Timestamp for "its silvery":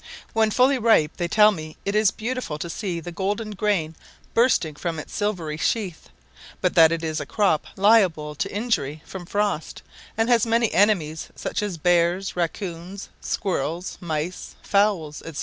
4.97-5.57